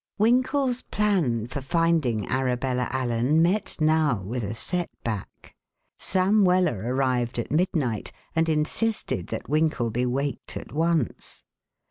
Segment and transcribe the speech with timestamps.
[0.17, 5.53] Winkle's plan for finding Arabella Allen met now with a set back.
[5.99, 11.43] Sam Weller arrived at midnight and insisted that Winkle be waked at once.